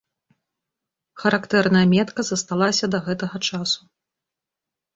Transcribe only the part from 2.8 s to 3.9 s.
да гэтага часу.